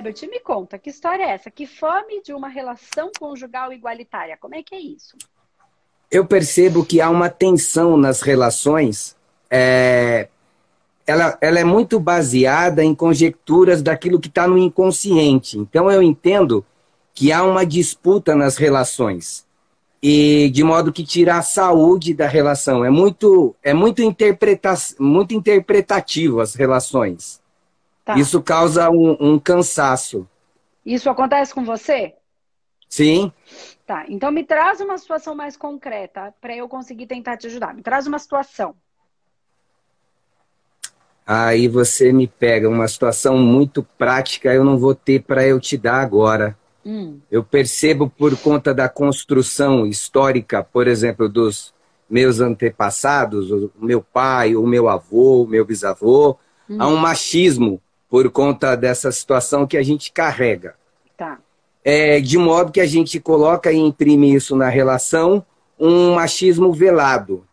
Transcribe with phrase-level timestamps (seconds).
[0.00, 1.50] Herbert, me conta, que história é essa?
[1.50, 4.36] Que fome de uma relação conjugal igualitária?
[4.40, 5.16] Como é que é isso?
[6.10, 9.14] Eu percebo que há uma tensão nas relações.
[9.50, 10.28] É...
[11.06, 15.58] Ela, ela é muito baseada em conjecturas daquilo que está no inconsciente.
[15.58, 16.64] Então eu entendo
[17.12, 19.46] que há uma disputa nas relações
[20.02, 22.84] e de modo que tira a saúde da relação.
[22.84, 27.39] É muito é muito interpreta muito interpretativo as relações.
[28.04, 28.18] Tá.
[28.18, 30.28] Isso causa um, um, cansaço.
[30.84, 32.14] Isso acontece com você?
[32.88, 33.32] Sim.
[33.86, 34.04] Tá.
[34.08, 37.74] Então me traz uma situação mais concreta para eu conseguir tentar te ajudar.
[37.74, 38.74] Me traz uma situação.
[41.26, 45.76] Aí você me pega uma situação muito prática, eu não vou ter para eu te
[45.76, 46.58] dar agora.
[46.84, 47.20] Hum.
[47.30, 51.72] Eu percebo por conta da construção histórica, por exemplo, dos
[52.08, 56.36] meus antepassados, o meu pai, o meu avô, o meu bisavô,
[56.68, 56.76] hum.
[56.80, 57.80] há um machismo
[58.10, 60.74] por conta dessa situação que a gente carrega.
[61.16, 61.38] Tá.
[61.84, 65.44] É, de modo que a gente coloca e imprime isso na relação,
[65.78, 67.46] um machismo velado.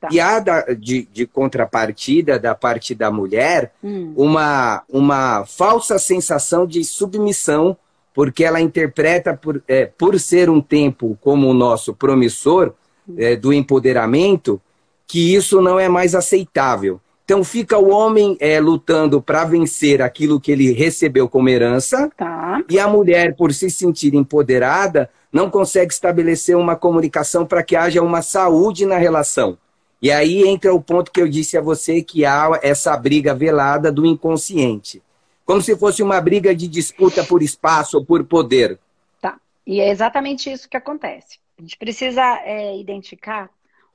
[0.00, 0.08] Tá.
[0.10, 4.14] E há da, de, de, contrapartida da parte da mulher hum.
[4.16, 7.76] uma, uma falsa sensação de submissão
[8.14, 12.72] porque ela interpreta, por, é, por ser um tempo como o nosso promissor
[13.16, 14.60] é, do empoderamento,
[15.06, 17.00] que isso não é mais aceitável.
[17.30, 22.60] Então fica o homem é, lutando para vencer aquilo que ele recebeu como herança, tá.
[22.68, 28.02] e a mulher, por se sentir empoderada, não consegue estabelecer uma comunicação para que haja
[28.02, 29.56] uma saúde na relação.
[30.02, 33.92] E aí entra o ponto que eu disse a você que há essa briga velada
[33.92, 35.00] do inconsciente
[35.46, 38.76] como se fosse uma briga de disputa por espaço ou por poder.
[39.20, 39.36] Tá.
[39.64, 41.38] E é exatamente isso que acontece.
[41.56, 43.50] A gente precisa é, identificar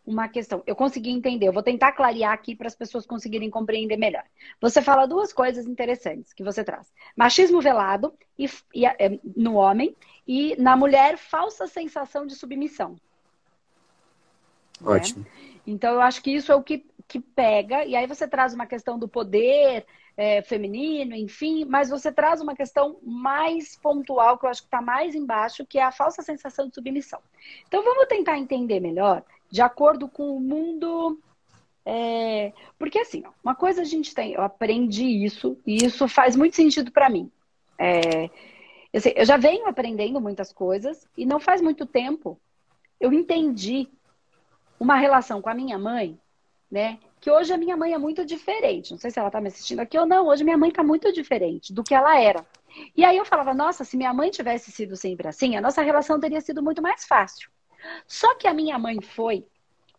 [0.06, 0.62] uma questão.
[0.66, 4.24] Eu consegui entender, eu vou tentar clarear aqui para as pessoas conseguirem compreender melhor.
[4.62, 9.96] Você fala duas coisas interessantes que você traz: machismo velado e, e, é, no homem
[10.28, 12.96] e na mulher, falsa sensação de submissão.
[14.84, 15.24] Ótimo.
[15.24, 15.30] Né?
[15.68, 18.66] Então, eu acho que isso é o que, que pega, e aí você traz uma
[18.66, 19.86] questão do poder,
[20.18, 24.82] é, feminino, enfim, mas você traz uma questão mais pontual, que eu acho que está
[24.82, 27.20] mais embaixo, que é a falsa sensação de submissão.
[27.68, 31.20] Então vamos tentar entender melhor, de acordo com o mundo.
[31.86, 32.54] É...
[32.78, 36.92] Porque assim, uma coisa a gente tem, eu aprendi isso, e isso faz muito sentido
[36.92, 37.32] para mim.
[37.78, 38.30] É...
[38.92, 42.40] Eu, sei, eu já venho aprendendo muitas coisas, e não faz muito tempo
[43.00, 43.90] eu entendi
[44.80, 46.18] uma relação com a minha mãe,
[46.72, 46.98] né?
[47.26, 48.92] que hoje a minha mãe é muito diferente.
[48.92, 50.28] Não sei se ela está me assistindo aqui ou não.
[50.28, 52.46] Hoje minha mãe está muito diferente do que ela era.
[52.96, 56.20] E aí eu falava, nossa, se minha mãe tivesse sido sempre assim, a nossa relação
[56.20, 57.50] teria sido muito mais fácil.
[58.08, 59.46] Só que a minha mãe foi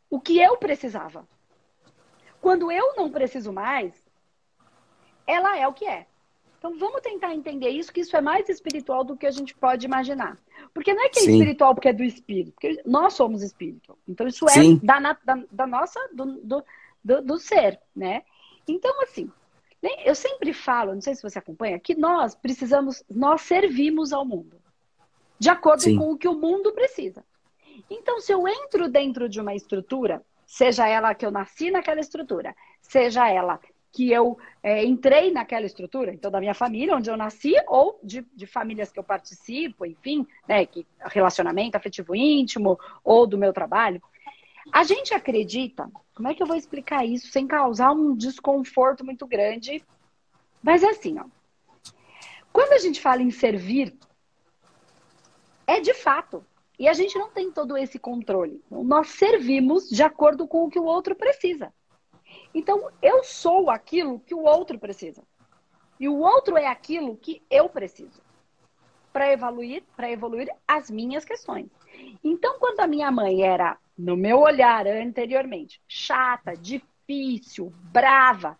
[0.09, 1.27] o que eu precisava.
[2.41, 3.93] Quando eu não preciso mais,
[5.27, 6.07] ela é o que é.
[6.59, 9.87] Então vamos tentar entender isso, que isso é mais espiritual do que a gente pode
[9.87, 10.39] imaginar.
[10.73, 11.33] Porque não é que é Sim.
[11.33, 13.97] espiritual porque é do espírito, porque nós somos espírito.
[14.09, 16.65] Então isso é da, da, da, nossa, do, do,
[17.05, 18.23] do, do ser, né?
[18.67, 19.31] Então, assim,
[20.05, 24.57] eu sempre falo, não sei se você acompanha, que nós precisamos, nós servimos ao mundo,
[25.39, 25.97] de acordo Sim.
[25.97, 27.25] com o que o mundo precisa.
[27.91, 32.55] Então, se eu entro dentro de uma estrutura, seja ela que eu nasci naquela estrutura,
[32.81, 33.61] seja ela
[33.93, 38.21] que eu é, entrei naquela estrutura, então da minha família, onde eu nasci, ou de,
[38.35, 44.03] de famílias que eu participo, enfim, né, que relacionamento afetivo íntimo, ou do meu trabalho,
[44.73, 49.27] a gente acredita, como é que eu vou explicar isso sem causar um desconforto muito
[49.27, 49.83] grande?
[50.63, 51.25] Mas é assim, ó.
[52.53, 53.97] Quando a gente fala em servir,
[55.67, 56.45] é de fato.
[56.79, 58.63] E a gente não tem todo esse controle.
[58.67, 61.73] Então, nós servimos de acordo com o que o outro precisa.
[62.55, 65.23] Então, eu sou aquilo que o outro precisa.
[65.99, 68.21] E o outro é aquilo que eu preciso
[69.13, 71.71] para evoluir, para evoluir as minhas questões.
[72.23, 78.59] Então, quando a minha mãe era no meu olhar anteriormente, chata, difícil, brava,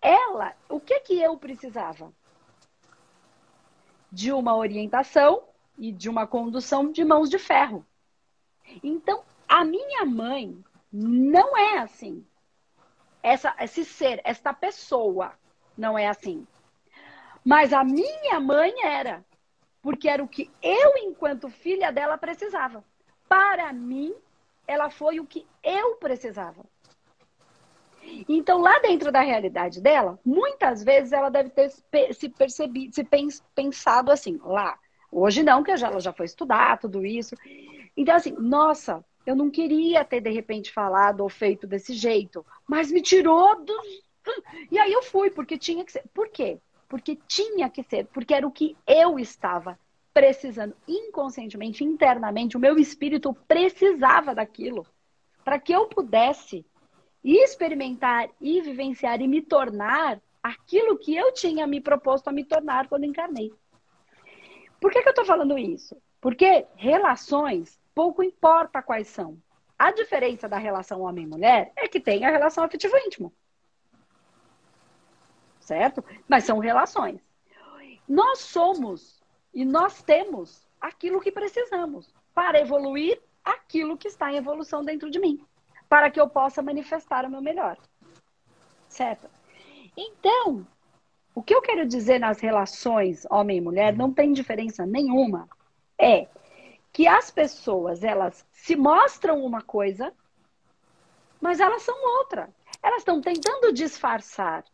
[0.00, 2.10] ela, o que que eu precisava?
[4.10, 5.42] De uma orientação
[5.78, 7.84] e de uma condução de mãos de ferro.
[8.82, 12.24] Então, a minha mãe não é assim.
[13.22, 15.32] Essa, esse ser, esta pessoa
[15.76, 16.46] não é assim.
[17.44, 19.24] Mas a minha mãe era.
[19.80, 22.84] Porque era o que eu, enquanto filha dela, precisava.
[23.28, 24.14] Para mim,
[24.66, 26.64] ela foi o que eu precisava.
[28.28, 31.70] Então, lá dentro da realidade dela, muitas vezes ela deve ter
[32.12, 33.06] se percebido, se
[33.54, 34.78] pensado assim, lá.
[35.12, 37.36] Hoje não, que ela já foi estudar tudo isso.
[37.96, 42.90] Então, assim, nossa, eu não queria ter de repente falado ou feito desse jeito, mas
[42.90, 43.72] me tirou do.
[44.70, 46.04] E aí eu fui, porque tinha que ser.
[46.14, 46.58] Por quê?
[46.92, 49.78] porque tinha que ser, porque era o que eu estava
[50.12, 54.86] precisando inconscientemente, internamente, o meu espírito precisava daquilo
[55.42, 56.66] para que eu pudesse
[57.24, 62.88] experimentar e vivenciar e me tornar aquilo que eu tinha me proposto a me tornar
[62.88, 63.50] quando encarnei.
[64.82, 65.96] Por que, que eu estou falando isso?
[66.20, 69.40] Porque relações, pouco importa quais são.
[69.78, 73.32] A diferença da relação homem-mulher é que tem a relação afetivo-íntimo.
[75.60, 76.04] Certo?
[76.28, 77.20] Mas são relações.
[78.08, 79.22] Nós somos
[79.54, 85.20] e nós temos aquilo que precisamos para evoluir aquilo que está em evolução dentro de
[85.20, 85.46] mim,
[85.88, 87.78] para que eu possa manifestar o meu melhor.
[88.88, 89.30] Certo?
[89.96, 90.66] Então,
[91.34, 95.48] o que eu quero dizer nas relações homem e mulher não tem diferença nenhuma.
[95.98, 96.28] É
[96.92, 100.12] que as pessoas, elas se mostram uma coisa,
[101.40, 102.54] mas elas são outra.
[102.82, 104.64] Elas estão tentando disfarçar.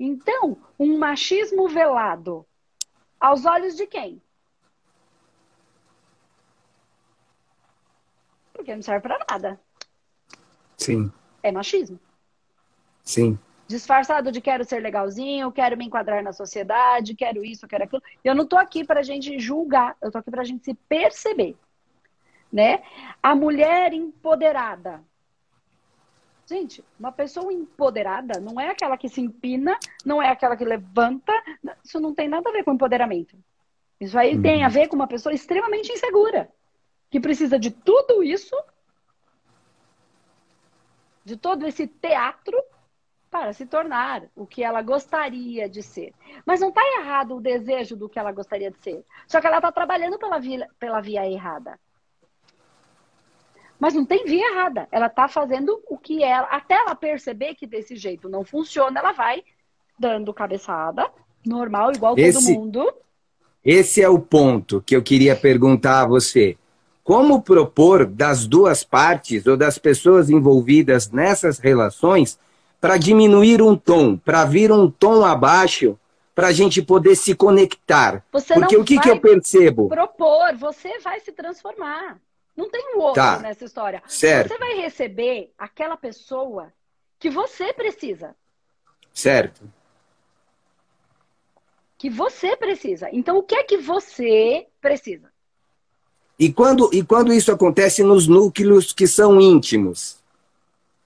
[0.00, 2.46] Então, um machismo velado
[3.20, 4.22] aos olhos de quem?
[8.52, 9.60] Porque não serve para nada.
[10.76, 11.12] Sim.
[11.42, 11.98] É machismo.
[13.04, 13.38] Sim.
[13.68, 18.02] Disfarçado de quero ser legalzinho, quero me enquadrar na sociedade, quero isso, quero aquilo.
[18.24, 21.54] Eu não tô aqui pra gente julgar, eu tô aqui pra gente se perceber.
[22.50, 22.82] Né?
[23.22, 25.04] A mulher empoderada,
[26.48, 31.30] Gente, uma pessoa empoderada não é aquela que se empina, não é aquela que levanta.
[31.84, 33.36] Isso não tem nada a ver com empoderamento.
[34.00, 34.40] Isso aí uhum.
[34.40, 36.50] tem a ver com uma pessoa extremamente insegura,
[37.10, 38.56] que precisa de tudo isso,
[41.22, 42.56] de todo esse teatro,
[43.30, 46.12] para se tornar o que ela gostaria de ser.
[46.46, 49.04] Mas não está errado o desejo do que ela gostaria de ser.
[49.26, 51.78] Só que ela está trabalhando pela via, pela via errada.
[53.78, 54.88] Mas não tem via errada.
[54.90, 56.48] Ela está fazendo o que ela.
[56.48, 59.44] Até ela perceber que desse jeito não funciona, ela vai
[59.98, 61.10] dando cabeçada,
[61.44, 62.94] normal, igual esse, todo mundo.
[63.64, 66.56] Esse é o ponto que eu queria perguntar a você.
[67.04, 72.38] Como propor das duas partes ou das pessoas envolvidas nessas relações
[72.80, 75.98] para diminuir um tom, para vir um tom abaixo,
[76.34, 78.24] para a gente poder se conectar?
[78.32, 79.88] Você Porque o que, que eu percebo?
[79.88, 82.18] Propor, você vai se transformar.
[82.56, 83.38] Não tem um outro tá.
[83.38, 84.02] nessa história.
[84.06, 84.48] Certo.
[84.48, 86.72] Você vai receber aquela pessoa
[87.18, 88.34] que você precisa.
[89.12, 89.62] Certo.
[91.96, 93.08] Que você precisa.
[93.12, 95.28] Então, o que é que você precisa?
[96.38, 100.17] E quando, e quando isso acontece nos núcleos que são íntimos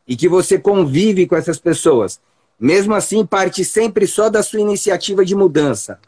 [0.07, 2.21] e que você convive com essas pessoas,
[2.59, 6.01] mesmo assim parte sempre só da sua iniciativa de mudança.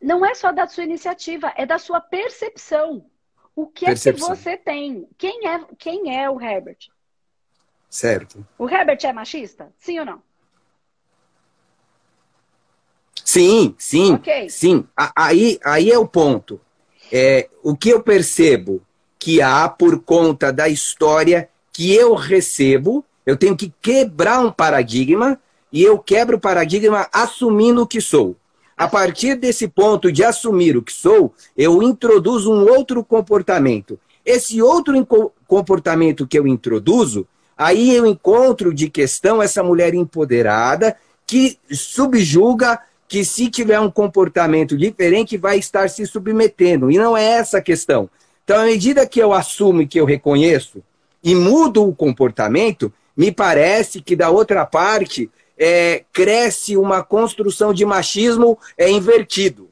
[0.00, 3.04] Não é só da sua iniciativa, é da sua percepção.
[3.54, 4.32] O que Percepção.
[4.32, 5.08] é que você tem?
[5.18, 6.88] Quem é, quem é o Herbert?
[7.90, 8.46] Certo.
[8.56, 9.70] O Herbert é machista?
[9.76, 10.22] Sim ou não?
[13.24, 14.14] Sim, sim.
[14.14, 14.48] Okay.
[14.48, 14.88] Sim.
[15.14, 16.60] Aí, aí é o ponto.
[17.12, 18.82] É, o que eu percebo
[19.18, 25.38] que há por conta da história que eu recebo, eu tenho que quebrar um paradigma
[25.72, 28.36] e eu quebro o paradigma assumindo o que sou.
[28.76, 33.98] A partir desse ponto de assumir o que sou, eu introduzo um outro comportamento.
[34.24, 35.06] Esse outro
[35.46, 37.26] comportamento que eu introduzo,
[37.56, 44.76] aí eu encontro de questão essa mulher empoderada que subjuga que se tiver um comportamento
[44.76, 46.90] diferente vai estar se submetendo.
[46.90, 48.08] E não é essa a questão.
[48.44, 50.82] Então, à medida que eu assumo e que eu reconheço
[51.22, 57.84] e mudo o comportamento, me parece que da outra parte é, cresce uma construção de
[57.84, 59.70] machismo é, invertido.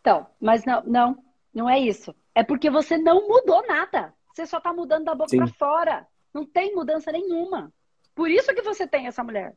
[0.00, 1.18] Então, mas não, não,
[1.54, 2.14] não é isso.
[2.34, 4.12] É porque você não mudou nada.
[4.34, 6.06] Você só está mudando da boca para fora.
[6.32, 7.72] Não tem mudança nenhuma.
[8.14, 9.54] Por isso que você tem essa mulher.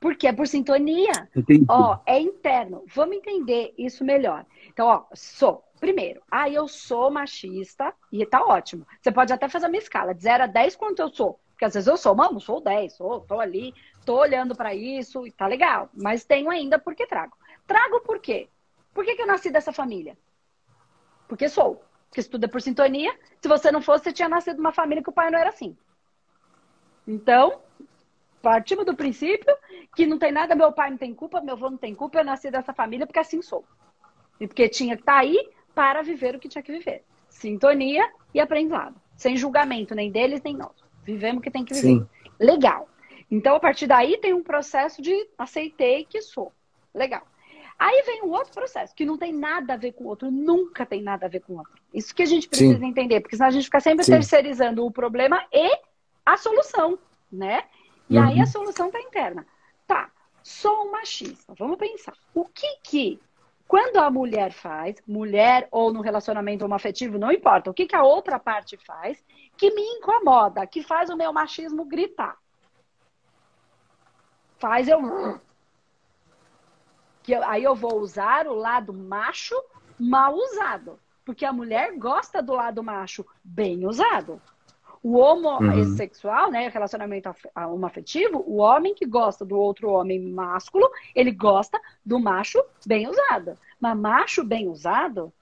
[0.00, 1.28] Porque é por sintonia.
[1.34, 1.64] Entendi.
[1.68, 2.84] Ó, é interno.
[2.94, 4.44] Vamos entender isso melhor.
[4.68, 5.64] Então, ó, sou.
[5.78, 8.86] Primeiro, ah, eu sou machista e tá ótimo.
[9.00, 11.38] Você pode até fazer uma escala de 0 a 10 quanto eu sou.
[11.50, 15.26] Porque às vezes eu sou, mano, sou 10, sou, tô ali, tô olhando para isso
[15.26, 15.88] e tá legal.
[15.94, 17.36] Mas tenho ainda porque trago.
[17.66, 18.48] Trago por quê?
[18.94, 20.16] Por que, que eu nasci dessa família?
[21.28, 21.82] Porque sou.
[22.10, 23.16] Porque é por sintonia.
[23.40, 25.76] Se você não fosse, você tinha nascido numa família que o pai não era assim.
[27.06, 27.60] Então,
[28.42, 29.54] partimos do princípio
[29.94, 32.24] que não tem nada, meu pai não tem culpa, meu avô não tem culpa, eu
[32.24, 33.64] nasci dessa família porque assim sou.
[34.40, 37.04] E porque tinha que estar tá aí para viver o que tinha que viver.
[37.28, 39.00] Sintonia e aprendizado.
[39.14, 40.74] Sem julgamento, nem deles, nem nós.
[41.04, 42.00] Vivemos o que tem que viver.
[42.00, 42.08] Sim.
[42.40, 42.88] Legal.
[43.30, 46.52] Então, a partir daí, tem um processo de aceitei que sou.
[46.92, 47.24] Legal.
[47.78, 50.84] Aí vem um outro processo, que não tem nada a ver com o outro, nunca
[50.84, 51.80] tem nada a ver com o outro.
[51.94, 52.84] Isso que a gente precisa Sim.
[52.84, 54.14] entender, porque senão a gente fica sempre Sim.
[54.14, 55.78] terceirizando o problema e
[56.26, 56.98] a solução,
[57.30, 57.62] né?
[58.10, 58.24] E uhum.
[58.24, 59.46] aí a solução tá interna.
[59.86, 60.10] Tá.
[60.42, 61.54] sou um machista.
[61.56, 62.14] Vamos pensar.
[62.34, 63.20] O que que
[63.68, 68.02] quando a mulher faz, mulher ou no relacionamento homoafetivo, não importa, o que, que a
[68.02, 69.22] outra parte faz,
[69.58, 72.38] que me incomoda, que faz o meu machismo gritar.
[74.56, 75.38] Faz eu.
[77.22, 79.54] Que eu, aí eu vou usar o lado macho
[80.00, 80.98] mal usado.
[81.22, 84.40] Porque a mulher gosta do lado macho bem usado.
[85.08, 86.50] O homossexual, uhum.
[86.50, 92.62] né, relacionamento homoafetivo, o homem que gosta do outro homem másculo, ele gosta do macho
[92.84, 93.56] bem usado.
[93.80, 95.32] Mas macho bem usado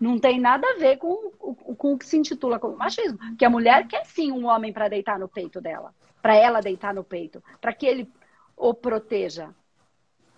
[0.00, 3.18] não tem nada a ver com, com o que se intitula como machismo.
[3.36, 6.94] Que a mulher quer sim um homem para deitar no peito dela, para ela deitar
[6.94, 8.10] no peito, para que ele
[8.56, 9.54] o proteja.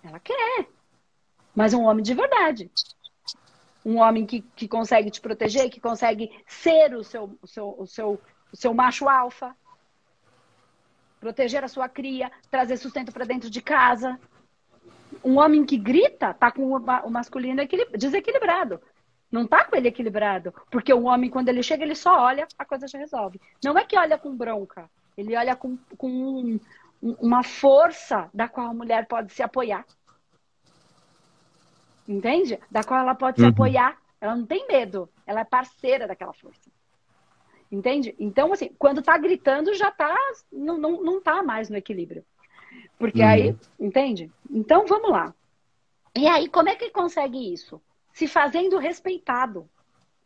[0.03, 0.67] Ela quer.
[1.55, 2.69] Mas um homem de verdade.
[3.85, 7.87] Um homem que, que consegue te proteger, que consegue ser o seu, o seu, o
[7.87, 8.19] seu
[8.53, 9.55] o seu macho alfa,
[11.19, 14.19] proteger a sua cria, trazer sustento para dentro de casa.
[15.23, 17.61] Um homem que grita tá com o masculino
[17.97, 18.79] desequilibrado.
[19.31, 20.53] Não tá com ele equilibrado.
[20.69, 23.41] Porque o homem, quando ele chega, ele só olha, a coisa já resolve.
[23.63, 24.87] Não é que olha com bronca.
[25.17, 26.59] Ele olha com, com um,
[27.01, 29.85] uma força da qual a mulher pode se apoiar.
[32.07, 32.59] Entende?
[32.69, 33.47] Da qual ela pode uhum.
[33.47, 33.97] se apoiar.
[34.21, 35.09] Ela não tem medo.
[35.25, 36.69] Ela é parceira daquela força.
[37.73, 38.13] Entende?
[38.19, 40.15] Então, assim, quando tá gritando, já tá.
[40.51, 42.23] Não, não, não tá mais no equilíbrio.
[42.99, 43.27] Porque uhum.
[43.27, 44.31] aí, entende?
[44.47, 45.33] Então, vamos lá.
[46.15, 47.81] E aí, como é que consegue isso?
[48.13, 49.67] Se fazendo respeitado.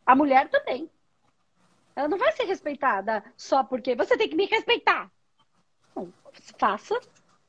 [0.04, 0.90] A mulher também.
[1.96, 5.10] Ela não vai ser respeitada só porque você tem que me respeitar.
[5.96, 6.12] Não,
[6.58, 7.00] faça,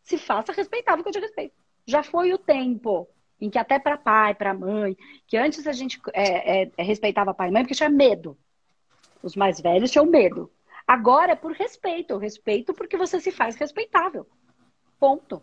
[0.02, 1.54] se faça respeitável que eu te respeito.
[1.86, 3.06] Já foi o tempo
[3.40, 7.50] em que até para pai, para mãe, que antes a gente é, é, respeitava pai
[7.50, 8.38] e mãe porque tinha medo.
[9.22, 10.52] Os mais velhos tinham medo.
[10.88, 12.12] Agora é por respeito.
[12.14, 14.26] Eu respeito porque você se faz respeitável.
[15.00, 15.42] Ponto.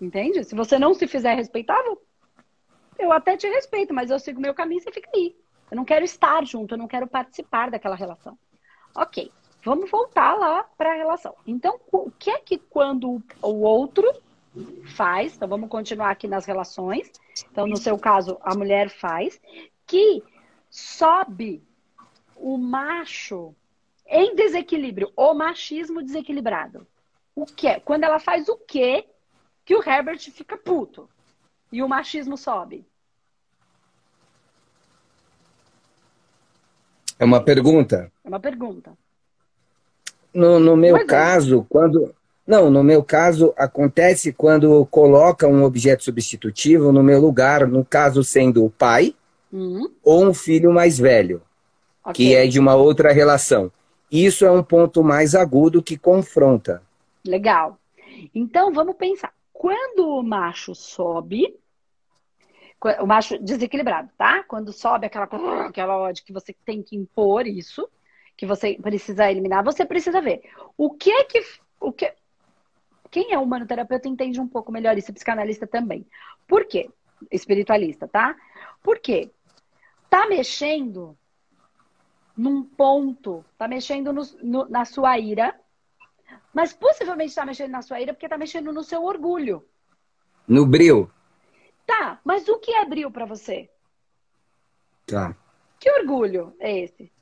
[0.00, 0.44] Entende?
[0.44, 2.00] Se você não se fizer respeitável,
[2.98, 5.36] eu até te respeito, mas eu sigo meu caminho e você fica aí.
[5.70, 8.38] Eu não quero estar junto, eu não quero participar daquela relação.
[8.94, 9.30] Ok,
[9.64, 11.34] vamos voltar lá para a relação.
[11.46, 14.10] Então, o que é que quando o outro
[14.94, 17.10] faz, então vamos continuar aqui nas relações.
[17.50, 19.40] Então, no seu caso, a mulher faz,
[19.86, 20.22] que
[20.70, 21.62] sobe
[22.36, 23.54] o macho
[24.06, 26.86] em desequilíbrio, o machismo desequilibrado.
[27.34, 27.80] O que?
[27.80, 29.04] Quando ela faz o quê
[29.64, 31.08] que o Herbert fica puto
[31.72, 32.86] e o machismo sobe?
[37.18, 38.12] É uma pergunta?
[38.24, 38.92] É uma pergunta.
[40.32, 41.66] No, no meu Mas caso, é.
[41.68, 42.14] quando.
[42.46, 48.22] Não, no meu caso, acontece quando coloca um objeto substitutivo no meu lugar, no caso
[48.22, 49.16] sendo o pai
[49.52, 49.90] uhum.
[50.04, 51.42] ou um filho mais velho
[52.10, 52.14] okay.
[52.14, 53.70] que é de uma outra relação.
[54.10, 56.82] Isso é um ponto mais agudo que confronta.
[57.24, 57.78] Legal.
[58.34, 59.32] Então vamos pensar.
[59.52, 61.56] Quando o macho sobe,
[63.00, 64.44] o macho desequilibrado, tá?
[64.44, 65.26] Quando sobe aquela
[65.66, 67.88] aquela ódio que você tem que impor isso,
[68.36, 70.42] que você precisa eliminar, você precisa ver
[70.76, 71.42] o que é que
[71.80, 72.12] o que
[73.10, 76.06] quem é humanoterapeuta entende um pouco melhor isso, psicanalista também.
[76.46, 76.90] Por quê?
[77.30, 78.36] Espiritualista, tá?
[78.82, 79.30] Por quê?
[80.10, 81.16] Tá mexendo
[82.36, 85.58] num ponto, tá mexendo no, no, na sua ira,
[86.52, 89.66] mas possivelmente está mexendo na sua ira porque está mexendo no seu orgulho.
[90.46, 91.10] No bril.
[91.86, 93.70] Tá, mas o que é bril para você?
[95.06, 95.36] Tá.
[95.78, 97.12] Que orgulho é esse?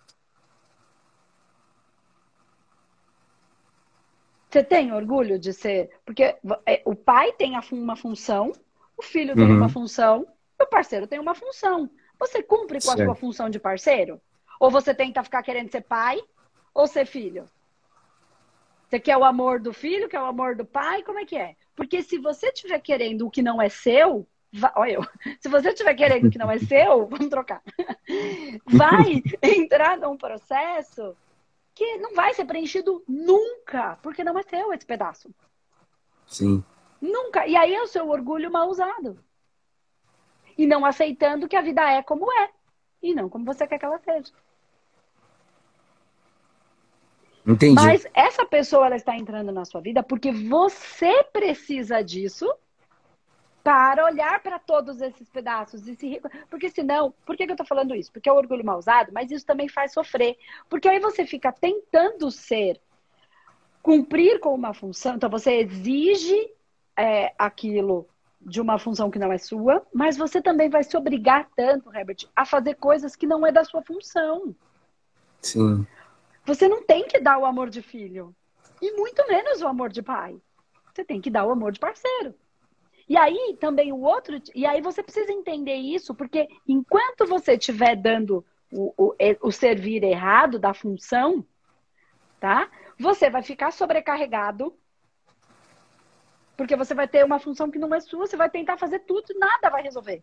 [4.48, 5.90] Você tem orgulho de ser.
[6.04, 8.52] Porque é, o pai tem uma função,
[8.96, 9.56] o filho tem uhum.
[9.56, 10.26] uma função,
[10.60, 11.90] o parceiro tem uma função.
[12.18, 13.02] Você cumpre com certo.
[13.02, 14.20] a sua função de parceiro?
[14.64, 16.18] Ou você tenta ficar querendo ser pai
[16.72, 17.46] ou ser filho?
[18.88, 21.02] Você quer o amor do filho, quer o amor do pai?
[21.02, 21.54] Como é que é?
[21.76, 25.02] Porque se você estiver querendo o que não é seu, vai, olha eu,
[25.38, 27.62] se você estiver querendo o que não é seu, vamos trocar.
[28.64, 31.14] Vai entrar num processo
[31.74, 35.28] que não vai ser preenchido nunca, porque não é seu esse pedaço.
[36.26, 36.64] Sim.
[37.02, 37.46] Nunca.
[37.46, 39.18] E aí é o seu orgulho mal usado.
[40.56, 42.48] E não aceitando que a vida é como é
[43.04, 44.32] e não como você quer que ela seja.
[47.46, 47.74] Entendi.
[47.74, 52.50] Mas essa pessoa ela está entrando na sua vida porque você precisa disso
[53.62, 56.20] para olhar para todos esses pedaços e se
[56.50, 58.12] porque senão, por que, que eu estou falando isso?
[58.12, 60.36] Porque é o orgulho mal usado, mas isso também faz sofrer,
[60.68, 62.80] porque aí você fica tentando ser
[63.82, 66.50] cumprir com uma função, então você exige
[66.96, 68.06] é, aquilo
[68.40, 72.26] de uma função que não é sua, mas você também vai se obrigar tanto, Herbert,
[72.36, 74.54] a fazer coisas que não é da sua função.
[75.40, 75.86] Sim.
[76.44, 78.34] Você não tem que dar o amor de filho.
[78.80, 80.40] E muito menos o amor de pai.
[80.92, 82.34] Você tem que dar o amor de parceiro.
[83.08, 87.96] E aí também o outro, e aí você precisa entender isso, porque enquanto você estiver
[87.96, 91.44] dando o, o, o servir errado da função,
[92.40, 92.70] tá?
[92.98, 94.74] Você vai ficar sobrecarregado,
[96.56, 99.26] porque você vai ter uma função que não é sua, você vai tentar fazer tudo
[99.30, 100.22] e nada vai resolver.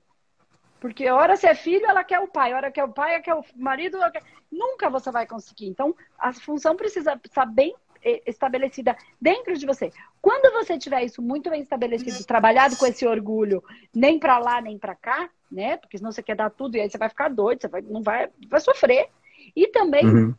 [0.81, 2.51] Porque a hora você é filho, ela quer o pai.
[2.51, 4.00] A hora que é o pai, ela quer o marido.
[4.11, 4.23] Quer...
[4.51, 5.67] Nunca você vai conseguir.
[5.67, 9.91] Então, a função precisa estar bem eh, estabelecida dentro de você.
[10.19, 14.79] Quando você tiver isso muito bem estabelecido, trabalhado com esse orgulho, nem para lá nem
[14.79, 15.77] para cá, né?
[15.77, 18.01] Porque senão você quer dar tudo e aí você vai ficar doido, você vai, não
[18.01, 19.07] vai, vai sofrer.
[19.55, 20.33] E também uhum.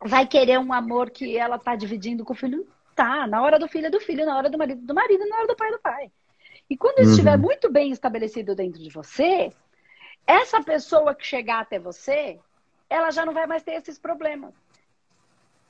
[0.00, 2.66] vai querer um amor que ela tá dividindo com o filho.
[2.96, 5.36] Tá, na hora do filho é do filho, na hora do marido do marido, na
[5.36, 6.10] hora do pai é do pai.
[6.70, 7.12] E quando isso uhum.
[7.12, 9.52] estiver muito bem estabelecido dentro de você,
[10.26, 12.38] essa pessoa que chegar até você,
[12.88, 14.54] ela já não vai mais ter esses problemas.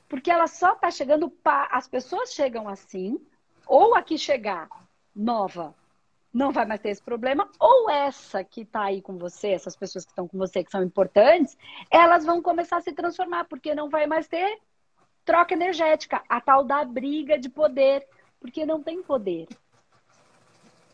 [0.08, 1.30] Porque ela só está chegando.
[1.30, 1.68] Pa...
[1.70, 3.18] As pessoas chegam assim,
[3.66, 4.68] ou a que chegar
[5.14, 5.74] nova
[6.32, 10.04] não vai mais ter esse problema, ou essa que está aí com você, essas pessoas
[10.04, 11.58] que estão com você, que são importantes,
[11.90, 14.58] elas vão começar a se transformar, porque não vai mais ter
[15.24, 18.06] troca energética, a tal da briga de poder,
[18.40, 19.46] porque não tem poder.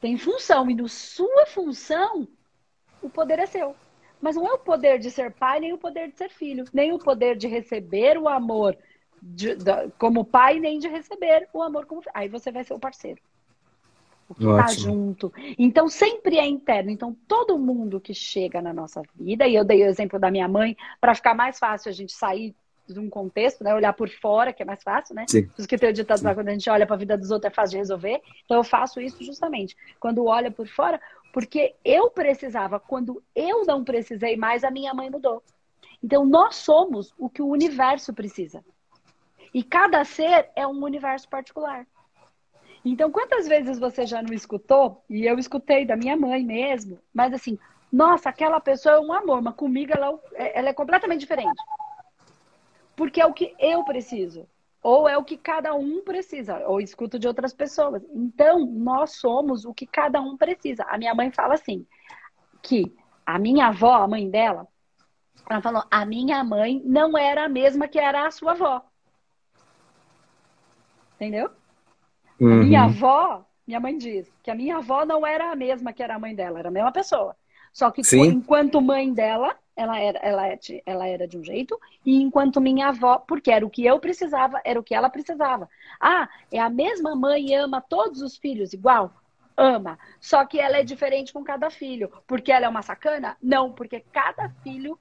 [0.01, 2.27] Tem função, e no sua função,
[3.03, 3.75] o poder é seu.
[4.21, 6.93] Mas não é o poder de ser pai, nem o poder de ser filho, nem
[6.93, 8.77] o poder de receber o amor
[9.23, 9.57] de,
[9.99, 12.13] como pai, nem de receber o amor como filho.
[12.15, 13.21] Aí você vai ser o parceiro.
[14.29, 15.33] O que está junto.
[15.59, 16.91] Então, sempre é interno.
[16.91, 20.47] Então, todo mundo que chega na nossa vida, e eu dei o exemplo da minha
[20.47, 22.55] mãe, para ficar mais fácil a gente sair
[22.87, 23.75] de um contexto, né?
[23.75, 25.25] Olhar por fora, que é mais fácil, né?
[25.29, 25.49] Sim.
[25.59, 27.51] Os que tem o ditado lá, quando a gente olha para a vida dos outros
[27.51, 28.21] é fácil de resolver.
[28.45, 29.75] Então, eu faço isso justamente.
[29.99, 31.01] Quando olha por fora,
[31.39, 35.41] porque eu precisava, quando eu não precisei mais, a minha mãe mudou.
[36.03, 38.65] Então, nós somos o que o universo precisa.
[39.55, 41.87] E cada ser é um universo particular.
[42.85, 45.05] Então, quantas vezes você já não escutou?
[45.09, 47.57] E eu escutei da minha mãe mesmo, mas assim,
[47.93, 51.63] nossa, aquela pessoa é um amor, mas comigo ela, é, ela é completamente diferente.
[52.97, 54.45] Porque é o que eu preciso.
[54.83, 58.03] Ou é o que cada um precisa, ou escuto de outras pessoas.
[58.15, 60.85] Então, nós somos o que cada um precisa.
[60.85, 61.85] A minha mãe fala assim,
[62.63, 62.95] que
[63.27, 64.67] a minha avó, a mãe dela,
[65.49, 68.83] ela falou, a minha mãe não era a mesma que era a sua avó.
[71.17, 71.51] Entendeu?
[72.41, 72.63] Uhum.
[72.63, 76.15] Minha avó, minha mãe diz que a minha avó não era a mesma que era
[76.15, 77.37] a mãe dela, era a mesma pessoa.
[77.73, 78.23] Só que Sim.
[78.23, 82.89] enquanto mãe dela, ela era, ela, é ela era de um jeito, e enquanto minha
[82.89, 85.71] avó, porque era o que eu precisava, era o que ela precisava.
[86.01, 89.13] Ah, é a mesma mãe ama todos os filhos igual?
[89.57, 89.97] Ama.
[90.21, 92.13] Só que ela é diferente com cada filho.
[92.27, 93.37] Porque ela é uma sacana?
[93.43, 94.99] Não, porque cada filho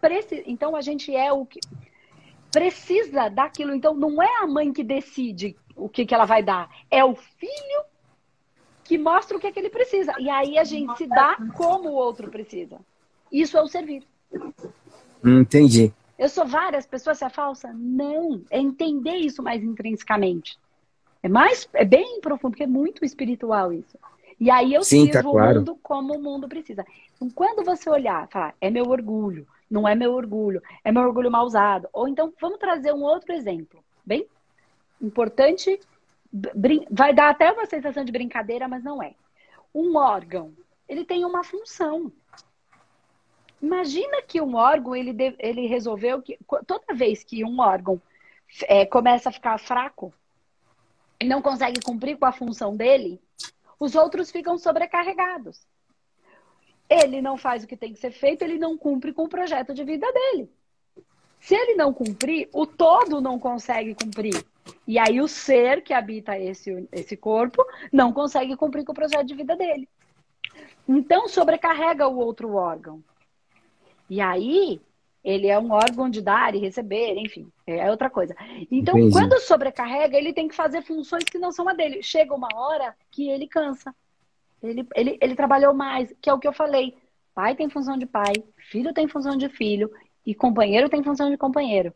[0.00, 0.42] precisa.
[0.46, 1.60] Então a gente é o que
[2.50, 3.74] precisa daquilo.
[3.74, 7.14] Então não é a mãe que decide o que, que ela vai dar, é o
[7.14, 7.84] filho
[8.82, 10.14] que mostra o que, é que ele precisa.
[10.18, 12.80] E aí a gente se dá como o outro precisa.
[13.30, 14.02] Isso é o servir.
[15.24, 15.92] Entendi.
[16.18, 17.72] Eu sou várias pessoas, se é falsa?
[17.72, 18.42] Não.
[18.50, 20.58] É entender isso mais intrinsecamente.
[21.22, 23.98] É mais, é bem profundo, porque é muito espiritual isso.
[24.40, 25.50] E aí eu Sim, sirvo tá claro.
[25.50, 26.84] o mundo como o mundo precisa.
[27.16, 31.30] Então, quando você olhar, falar, é meu orgulho, não é meu orgulho, é meu orgulho
[31.30, 31.88] mal usado.
[31.92, 34.26] Ou então, vamos trazer um outro exemplo, bem
[35.00, 35.78] importante
[36.90, 39.14] vai dar até uma sensação de brincadeira, mas não é.
[39.74, 40.52] Um órgão,
[40.88, 42.12] ele tem uma função.
[43.60, 48.00] Imagina que um órgão, ele, ele resolveu que toda vez que um órgão
[48.62, 50.12] é, começa a ficar fraco
[51.20, 53.20] e não consegue cumprir com a função dele,
[53.78, 55.66] os outros ficam sobrecarregados.
[56.88, 59.74] Ele não faz o que tem que ser feito, ele não cumpre com o projeto
[59.74, 60.50] de vida dele.
[61.40, 64.44] Se ele não cumprir, o todo não consegue cumprir.
[64.86, 69.26] E aí o ser que habita esse, esse corpo não consegue cumprir com o projeto
[69.26, 69.88] de vida dele.
[70.88, 73.02] Então sobrecarrega o outro órgão.
[74.08, 74.80] E aí
[75.22, 78.34] ele é um órgão de dar e receber, enfim, é outra coisa.
[78.70, 79.12] Então, Entendi.
[79.12, 82.02] quando sobrecarrega, ele tem que fazer funções que não são a dele.
[82.02, 83.94] Chega uma hora que ele cansa.
[84.62, 86.96] Ele, ele, ele trabalhou mais, que é o que eu falei.
[87.34, 88.32] Pai tem função de pai,
[88.70, 89.90] filho tem função de filho,
[90.24, 91.92] e companheiro tem função de companheiro.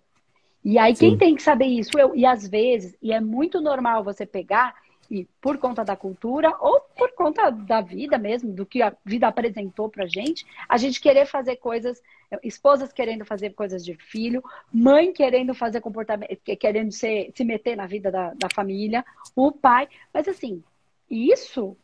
[0.64, 1.10] E aí, Sim.
[1.10, 1.98] quem tem que saber isso?
[1.98, 2.14] Eu.
[2.14, 4.74] E às vezes, e é muito normal você pegar
[5.12, 9.28] e por conta da cultura ou por conta da vida mesmo, do que a vida
[9.28, 12.02] apresentou pra gente, a gente querer fazer coisas,
[12.42, 17.86] esposas querendo fazer coisas de filho, mãe querendo fazer comportamento, querendo ser, se meter na
[17.86, 19.04] vida da, da família,
[19.36, 19.86] o pai.
[20.14, 20.64] Mas assim,
[21.10, 21.76] isso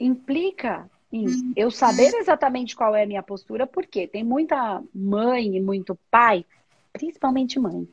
[0.00, 5.60] implica em eu saber exatamente qual é a minha postura, porque tem muita mãe e
[5.60, 6.44] muito pai,
[6.92, 7.86] principalmente mãe,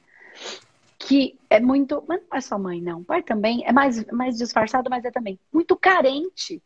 [0.98, 2.04] que é muito.
[2.08, 3.04] Mas não é só mãe, não.
[3.04, 6.62] Pai também é mais, mais disfarçado, mas é também muito carente.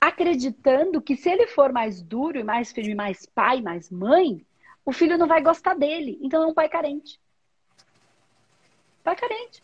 [0.00, 4.44] Acreditando que se ele for mais duro e mais firme, mais pai, mais mãe,
[4.84, 6.18] o filho não vai gostar dele.
[6.22, 7.20] Então é um pai carente.
[9.02, 9.62] Pai carente.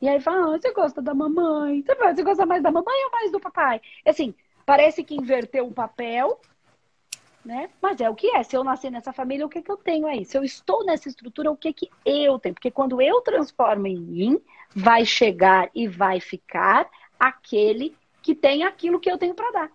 [0.00, 1.82] E aí fala, ah, você gosta da mamãe.
[1.82, 3.80] Você gosta mais da mamãe ou mais do papai?
[4.04, 4.34] Assim,
[4.66, 6.40] parece que inverteu o papel
[7.44, 7.68] né?
[7.80, 8.42] Mas é o que é.
[8.42, 10.24] Se eu nasci nessa família, o que, que eu tenho aí?
[10.24, 12.54] Se eu estou nessa estrutura, o que, que eu tenho?
[12.54, 14.40] Porque quando eu transformo em mim,
[14.74, 19.72] vai chegar e vai ficar aquele que tem aquilo que eu tenho para dar.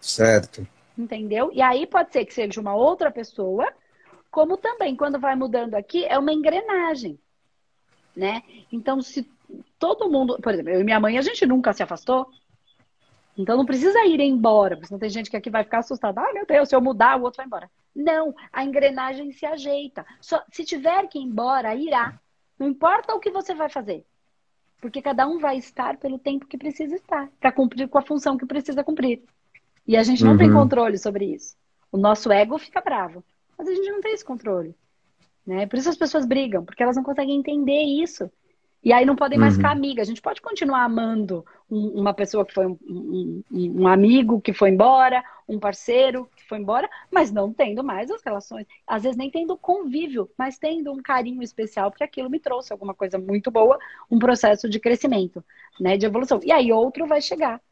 [0.00, 0.66] Certo.
[0.98, 1.50] Entendeu?
[1.52, 3.72] E aí pode ser que seja uma outra pessoa,
[4.30, 7.18] como também, quando vai mudando aqui, é uma engrenagem.
[8.16, 8.42] Né?
[8.70, 9.28] Então, se
[9.78, 10.38] todo mundo.
[10.42, 12.28] Por exemplo, eu e minha mãe, a gente nunca se afastou.
[13.36, 16.20] Então não precisa ir embora, porque não tem gente que aqui vai ficar assustada.
[16.20, 17.70] Ah, meu Deus, se eu mudar, o outro vai embora.
[17.94, 20.06] Não, a engrenagem se ajeita.
[20.20, 22.18] Só, se tiver que ir embora, irá.
[22.58, 24.04] Não importa o que você vai fazer.
[24.80, 28.36] Porque cada um vai estar pelo tempo que precisa estar, para cumprir com a função
[28.36, 29.22] que precisa cumprir.
[29.86, 30.38] E a gente não uhum.
[30.38, 31.56] tem controle sobre isso.
[31.90, 33.24] O nosso ego fica bravo.
[33.56, 34.74] Mas a gente não tem esse controle.
[35.46, 35.66] Né?
[35.66, 38.30] Por isso as pessoas brigam, porque elas não conseguem entender isso.
[38.84, 39.60] E aí não podem mais uhum.
[39.60, 40.06] ficar amigas.
[40.06, 44.52] A gente pode continuar amando um, uma pessoa que foi um, um, um, amigo que
[44.52, 48.66] foi embora, um parceiro que foi embora, mas não tendo mais as relações.
[48.86, 52.92] Às vezes nem tendo convívio, mas tendo um carinho especial, porque aquilo me trouxe alguma
[52.92, 53.78] coisa muito boa,
[54.10, 55.42] um processo de crescimento,
[55.80, 56.38] né, de evolução.
[56.44, 57.62] E aí outro vai chegar.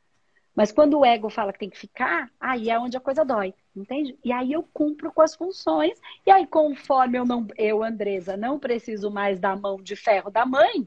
[0.54, 3.54] Mas quando o ego fala que tem que ficar, aí é onde a coisa dói,
[3.74, 4.18] entende?
[4.22, 8.58] E aí eu cumpro com as funções, e aí conforme eu não, eu, Andresa, não
[8.58, 10.86] preciso mais da mão de ferro da mãe,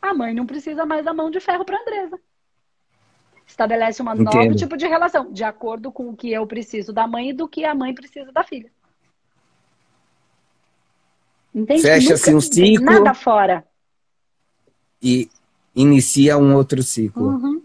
[0.00, 2.18] a mãe não precisa mais da mão de ferro para Andresa.
[3.46, 7.30] Estabelece um novo tipo de relação, de acordo com o que eu preciso da mãe
[7.30, 8.70] e do que a mãe precisa da filha.
[11.52, 11.82] Entende?
[11.82, 12.84] Fecha-se um ciclo.
[12.84, 13.64] Nada fora.
[15.02, 15.28] E
[15.74, 17.26] inicia um outro ciclo.
[17.26, 17.62] Uhum.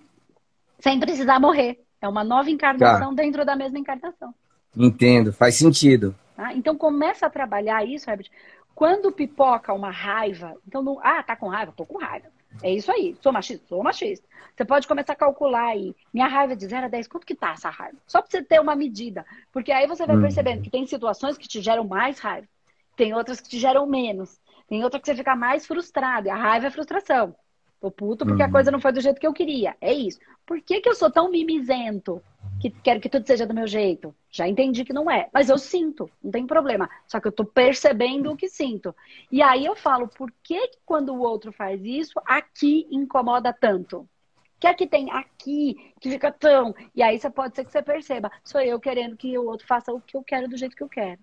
[0.80, 1.80] Sem precisar morrer.
[2.02, 3.21] É uma nova encarnação tá.
[3.21, 4.34] dentro da mesma encarnação.
[4.76, 6.15] Entendo, faz sentido.
[6.36, 6.54] Tá?
[6.54, 8.30] Então começa a trabalhar isso, Herbert,
[8.75, 11.73] quando pipoca uma raiva, então, não, ah, tá com raiva?
[11.75, 12.27] Tô com raiva.
[12.61, 13.15] É isso aí.
[13.21, 13.65] Sou machista?
[13.67, 14.27] Sou machista.
[14.55, 15.95] Você pode começar a calcular aí.
[16.13, 17.97] Minha raiva é de 0 a 10, quanto que tá essa raiva?
[18.05, 19.25] Só pra você ter uma medida.
[19.51, 20.21] Porque aí você vai hum.
[20.21, 22.47] percebendo que tem situações que te geram mais raiva.
[22.95, 24.39] Tem outras que te geram menos.
[24.67, 26.27] Tem outra que você fica mais frustrado.
[26.27, 27.35] E a raiva é frustração.
[27.79, 28.51] Tô puto porque a uhum.
[28.51, 29.75] coisa não foi do jeito que eu queria.
[29.79, 30.19] É isso.
[30.45, 32.21] Por que, que eu sou tão mimizento?
[32.65, 34.15] Que quero que tudo seja do meu jeito.
[34.32, 35.30] Já entendi que não é.
[35.32, 36.89] Mas eu sinto, não tem problema.
[37.06, 38.95] Só que eu tô percebendo o que sinto.
[39.32, 44.10] E aí eu falo, por que, que quando o outro faz isso, aqui incomoda tanto?
[44.58, 46.73] que é que tem aqui que fica tão.
[46.95, 49.93] E aí você pode ser que você perceba, sou eu querendo que o outro faça
[49.93, 51.19] o que eu quero do jeito que eu quero.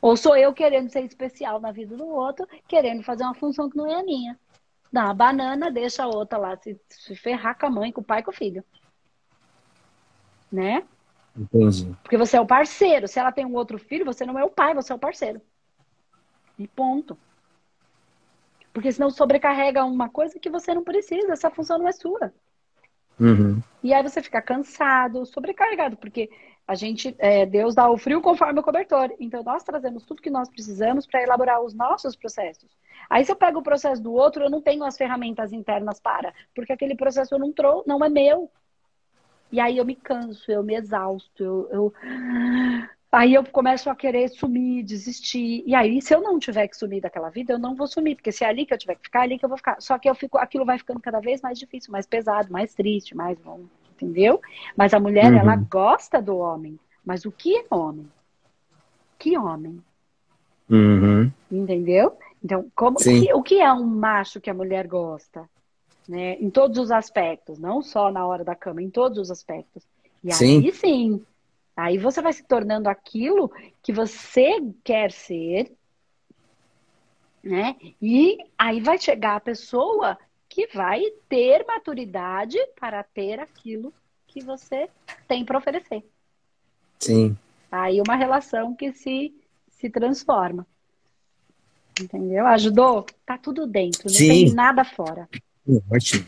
[0.00, 3.76] Ou sou eu querendo ser especial na vida do outro, querendo fazer uma função que
[3.76, 4.38] não é a minha
[4.92, 8.04] dá uma banana, deixa a outra lá se, se ferrar com a mãe, com o
[8.04, 8.62] pai com o filho.
[10.52, 10.84] Né?
[11.36, 11.96] Entendi.
[12.02, 13.08] Porque você é o parceiro.
[13.08, 15.40] Se ela tem um outro filho, você não é o pai, você é o parceiro.
[16.58, 17.16] E ponto.
[18.72, 22.32] Porque senão sobrecarrega uma coisa que você não precisa, essa função não é sua.
[23.20, 23.62] Uhum.
[23.82, 26.30] E aí você fica cansado, sobrecarregado, porque
[26.66, 29.14] a gente, é, Deus dá o frio conforme o cobertor.
[29.20, 32.70] Então nós trazemos tudo que nós precisamos para elaborar os nossos processos.
[33.10, 36.32] Aí se eu pego o processo do outro, eu não tenho as ferramentas internas para,
[36.54, 38.50] porque aquele processo eu não trouxe, não é meu.
[39.52, 41.92] E aí eu me canso, eu me exausto, eu, eu...
[43.12, 45.62] Aí eu começo a querer sumir, desistir.
[45.66, 48.32] E aí, se eu não tiver que sumir daquela vida, eu não vou sumir, porque
[48.32, 49.76] se é ali que eu tiver que ficar, é ali que eu vou ficar.
[49.82, 53.14] Só que eu fico, aquilo vai ficando cada vez mais difícil, mais pesado, mais triste,
[53.14, 54.40] mais longo, entendeu?
[54.74, 55.38] Mas a mulher, uhum.
[55.40, 56.80] ela gosta do homem.
[57.04, 58.08] Mas o que é homem?
[59.18, 59.82] Que homem?
[60.70, 61.30] Uhum.
[61.50, 62.16] Entendeu?
[62.42, 65.48] Então, como, o que, o, que, é um macho que a mulher gosta?
[66.08, 66.34] Né?
[66.34, 69.84] Em todos os aspectos, não só na hora da cama, em todos os aspectos.
[70.22, 70.58] E sim.
[70.58, 71.26] aí sim,
[71.76, 75.72] aí você vai se tornando aquilo que você quer ser,
[77.42, 77.76] né?
[78.00, 83.92] E aí vai chegar a pessoa que vai ter maturidade para ter aquilo
[84.26, 84.88] que você
[85.26, 86.04] tem para oferecer.
[86.98, 87.36] Sim.
[87.70, 89.34] Aí uma relação que se,
[89.70, 90.66] se transforma.
[92.00, 92.46] Entendeu?
[92.46, 93.06] Ajudou?
[93.26, 94.28] Tá tudo dentro, não Sim.
[94.28, 95.28] tem nada fora.
[95.90, 96.26] Ótimo.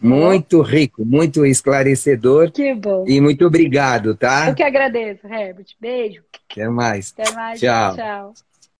[0.00, 2.50] Muito rico, muito esclarecedor.
[2.50, 3.04] Que bom.
[3.06, 4.48] E muito obrigado, tá?
[4.48, 5.66] Eu que agradeço, Herbert.
[5.80, 6.22] Beijo.
[6.50, 7.14] Até mais.
[7.16, 7.60] Até mais.
[7.60, 7.94] Tchau.
[7.94, 8.34] Tchau.